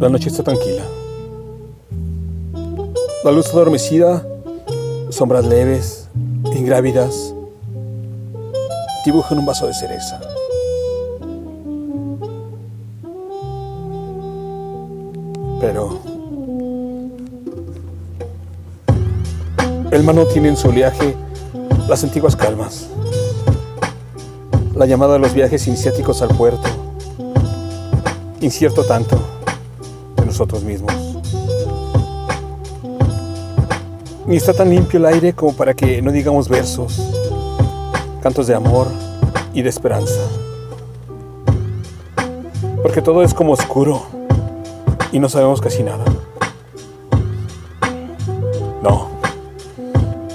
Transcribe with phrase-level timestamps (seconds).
[0.00, 0.82] La noche está tranquila.
[3.22, 4.26] La luz adormecida,
[5.08, 6.08] sombras leves,
[6.54, 7.32] ingrávidas,
[9.04, 10.20] dibujan un vaso de cereza.
[15.60, 16.00] Pero
[19.92, 21.14] el mar no tiene en su oleaje
[21.88, 22.88] las antiguas calmas,
[24.74, 26.68] la llamada de los viajes iniciáticos al puerto,
[28.40, 29.33] incierto tanto
[30.34, 30.92] nosotros mismos.
[34.26, 37.00] Ni está tan limpio el aire como para que no digamos versos,
[38.20, 38.88] cantos de amor
[39.52, 40.20] y de esperanza.
[42.82, 44.02] Porque todo es como oscuro
[45.12, 46.04] y no sabemos casi nada.
[48.82, 49.10] No,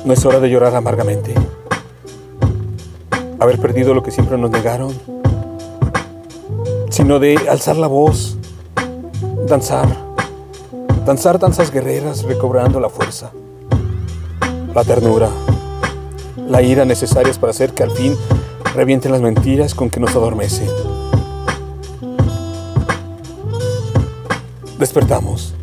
[0.06, 1.34] no es hora de llorar amargamente.
[3.38, 4.94] Haber perdido lo que siempre nos negaron,
[6.90, 8.39] sino de alzar la voz,
[9.50, 9.88] danzar,
[11.08, 13.32] danzar danzas guerreras recobrando la fuerza,
[14.76, 15.28] la ternura,
[16.48, 18.16] la ira necesarias para hacer que al fin
[18.76, 20.70] revienten las mentiras con que nos adormecen.
[24.78, 25.56] Despertamos.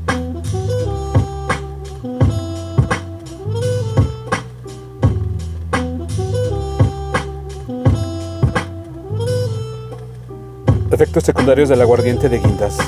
[10.90, 12.78] Efectos secundarios del aguardiente de guindas.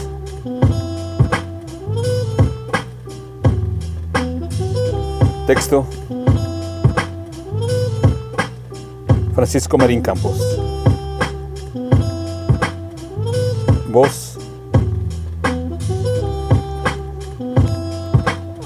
[5.49, 5.87] Texto.
[9.35, 10.39] Francisco Marín Campos.
[13.89, 14.37] Voz.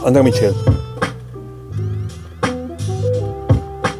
[0.04, 0.52] André Michel.